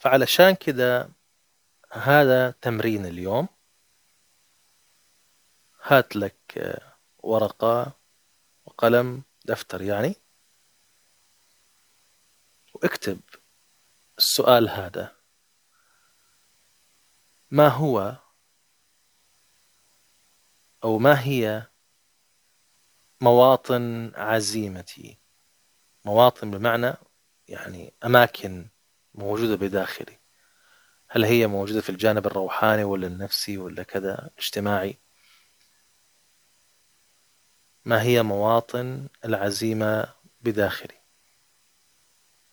فعلشان 0.00 0.54
كده 0.54 1.10
هذا 1.92 2.50
تمرين 2.50 3.06
اليوم. 3.06 3.48
هات 5.82 6.16
لك 6.16 6.78
ورقة 7.18 7.92
وقلم 8.64 9.22
دفتر 9.44 9.82
يعني 9.82 10.14
واكتب 12.74 13.20
السؤال 14.18 14.68
هذا. 14.68 15.16
ما 17.50 17.68
هو 17.68 18.16
أو 20.84 20.98
ما 20.98 21.20
هي 21.20 21.66
مواطن 23.20 24.12
عزيمتي؟ 24.14 25.18
مواطن 26.04 26.50
بمعنى 26.50 26.94
يعني 27.48 27.94
أماكن 28.04 28.68
موجودة 29.20 29.56
بداخلي. 29.56 30.18
هل 31.08 31.24
هي 31.24 31.46
موجودة 31.46 31.80
في 31.80 31.90
الجانب 31.90 32.26
الروحاني 32.26 32.84
ولا 32.84 33.06
النفسي 33.06 33.58
ولا 33.58 33.82
كذا 33.82 34.30
اجتماعي؟ 34.38 34.98
ما 37.84 38.02
هي 38.02 38.22
مواطن 38.22 39.08
العزيمة 39.24 40.14
بداخلي؟ 40.40 41.00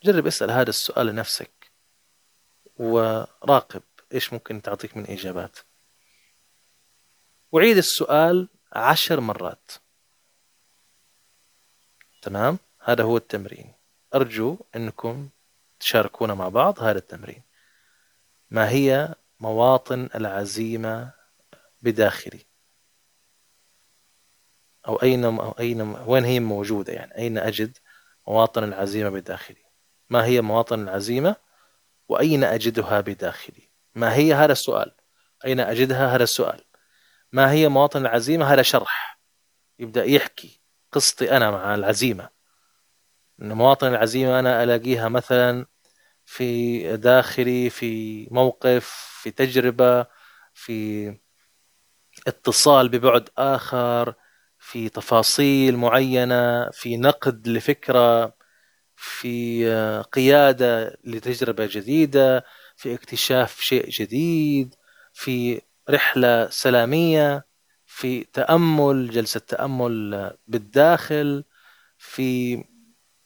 جرب 0.04 0.28
اسأل 0.28 0.52
هذا 0.52 0.70
السؤال 0.70 1.08
لنفسك 1.08 1.72
وراقب 2.76 3.84
إيش 4.14 4.34
ممكن 4.34 4.62
تعطيك 4.62 4.98
من 4.98 5.06
إجابات. 5.10 5.58
وعيد 7.52 7.78
السؤال 7.78 8.50
عشر 8.74 9.20
مرات. 9.20 9.72
تمام؟ 12.22 12.60
هذا 12.80 13.04
هو 13.04 13.18
التمرين. 13.18 13.74
أرجو 14.16 14.58
أنكم 14.76 15.30
تشاركونا 15.80 16.34
مع 16.34 16.50
بعض 16.50 16.80
هذا 16.80 16.98
التمرين. 16.98 17.44
ما 18.50 18.70
هي 18.70 19.16
مواطن 19.40 20.10
العزيمة 20.16 21.12
بداخلي؟ 21.82 22.46
أو 24.88 24.96
أين 24.96 25.26
أو 25.26 25.56
أين 25.60 25.82
وين 25.82 26.26
هي 26.26 26.40
موجودة 26.40 26.94
يعني؟ 26.94 27.18
أين 27.18 27.38
أجد 27.38 27.78
مواطن 28.28 28.64
العزيمة 28.64 29.10
بداخلي؟ 29.10 29.66
ما 30.10 30.26
هي 30.26 30.42
مواطن 30.42 30.84
العزيمة 30.84 31.36
وأين 32.10 32.44
أجدها 32.44 33.02
بداخلي؟ 33.02 33.70
ما 33.96 34.14
هي 34.16 34.34
هذا 34.34 34.52
السؤال؟ 34.52 34.96
أين 35.46 35.60
أجدها 35.60 36.16
هذا 36.16 36.24
السؤال؟ 36.24 36.64
ما 37.32 37.52
هي 37.52 37.68
مواطن 37.68 38.02
العزيمة؟ 38.02 38.54
هذا 38.54 38.62
شرح. 38.62 39.20
يبدأ 39.80 40.04
يحكي 40.04 40.62
قصتي 40.92 41.38
أنا 41.38 41.52
مع 41.52 41.76
العزيمة. 41.76 42.30
أن 43.42 43.54
مواطن 43.54 43.88
العزيمة 43.88 44.40
أنا 44.40 44.64
ألاقيها 44.64 45.10
مثلا 45.10 45.66
في 46.28 46.98
داخلي 46.98 47.70
في 47.70 48.28
موقف 48.32 48.86
في 49.22 49.32
تجربة 49.32 50.06
في 50.54 51.18
اتصال 52.28 52.90
ببعد 52.90 53.30
آخر 53.38 54.14
في 54.60 54.90
تفاصيل 54.90 55.78
معينة 55.78 56.70
في 56.72 56.98
نقد 56.98 57.48
لفكرة 57.48 58.36
في 58.96 59.66
قيادة 60.12 60.98
لتجربة 61.04 61.66
جديدة 61.72 62.46
في 62.76 62.94
اكتشاف 62.94 63.60
شيء 63.62 63.90
جديد 63.90 64.76
في 65.14 65.62
رحلة 65.90 66.50
سلامية 66.50 67.46
في 67.86 68.24
تأمل 68.24 69.10
جلسة 69.12 69.40
تأمل 69.40 70.32
بالداخل 70.48 71.44
في 71.98 72.64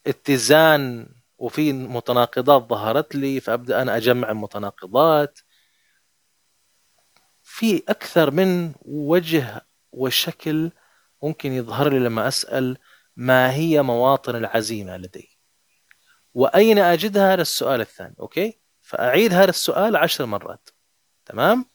اتزان 0.08 1.10
وفي 1.42 1.74
متناقضات 1.74 2.70
ظهرت 2.70 3.16
لي 3.16 3.40
فأبدأ 3.40 3.82
أنا 3.82 3.98
أجمع 3.98 4.32
المتناقضات. 4.32 5.40
في 7.44 7.84
أكثر 7.90 8.32
من 8.32 8.74
وجه 8.82 9.66
وشكل 9.92 10.72
ممكن 11.24 11.52
يظهر 11.52 11.90
لي 11.90 12.00
لما 12.00 12.28
أسأل 12.28 12.78
ما 13.16 13.54
هي 13.54 13.82
مواطن 13.82 14.36
العزيمة 14.36 14.98
لدي؟ 14.98 15.38
وأين 16.34 16.80
أجدها 16.80 17.34
هذا 17.34 17.42
السؤال 17.42 17.82
الثاني؟ 17.82 18.16
أوكي؟ 18.20 18.60
فأعيد 18.82 19.34
هذا 19.34 19.50
السؤال 19.50 19.96
عشر 19.96 20.26
مرات. 20.26 20.70
تمام؟ 21.26 21.66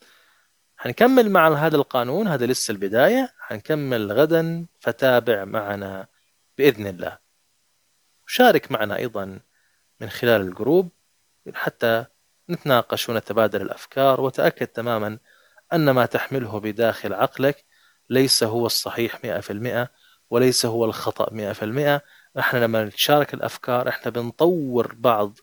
حنكمل 0.76 1.30
مع 1.30 1.48
هذا 1.48 1.76
القانون 1.76 2.28
هذا 2.28 2.46
لسه 2.46 2.72
البداية. 2.72 3.34
حنكمل 3.38 4.12
غدا 4.12 4.66
فتابع 4.80 5.44
معنا 5.44 6.06
بإذن 6.58 6.86
الله. 6.86 7.18
شارك 8.26 8.72
معنا 8.72 8.96
أيضا 8.96 9.40
من 10.00 10.10
خلال 10.10 10.40
الجروب 10.40 10.88
حتى 11.54 12.04
نتناقش 12.50 13.08
ونتبادل 13.08 13.62
الأفكار 13.62 14.20
وتأكد 14.20 14.66
تماما 14.66 15.18
أن 15.72 15.90
ما 15.90 16.06
تحمله 16.06 16.60
بداخل 16.60 17.14
عقلك 17.14 17.64
ليس 18.10 18.42
هو 18.42 18.66
الصحيح 18.66 19.24
مئة 19.24 19.40
في 19.40 19.52
المئة 19.52 19.88
وليس 20.30 20.66
هو 20.66 20.84
الخطأ 20.84 21.32
مئة 21.32 21.52
في 21.52 21.64
المئة. 21.64 22.02
إحنا 22.38 22.58
لما 22.58 22.84
نتشارك 22.84 23.34
الأفكار 23.34 23.88
إحنا 23.88 24.10
بنطور 24.10 24.94
بعض 24.94 25.38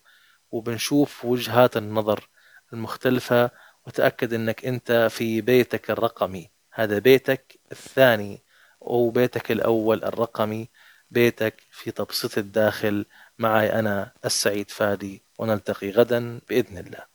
وبنشوف 0.51 1.25
وجهات 1.25 1.77
النظر 1.77 2.29
المختلفة 2.73 3.51
وتأكد 3.87 4.33
أنك 4.33 4.65
أنت 4.65 5.07
في 5.11 5.41
بيتك 5.41 5.91
الرقمي. 5.91 6.51
هذا 6.71 6.99
بيتك 6.99 7.59
الثاني 7.71 8.43
أو 8.81 9.09
بيتك 9.09 9.51
الأول 9.51 10.03
الرقمي. 10.03 10.69
بيتك 11.11 11.61
في 11.71 11.91
تبسيط 11.91 12.37
الداخل. 12.37 13.05
معي 13.39 13.79
أنا 13.79 14.13
السعيد 14.25 14.71
فادي 14.71 15.25
ونلتقي 15.39 15.91
غدا 15.91 16.39
بإذن 16.49 16.77
الله. 16.77 17.12